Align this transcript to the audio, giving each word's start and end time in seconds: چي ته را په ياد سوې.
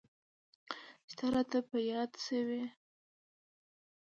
چي 1.07 1.13
ته 1.17 1.25
را 1.33 1.41
په 1.69 1.77
ياد 1.91 2.11
سوې. 2.25 2.63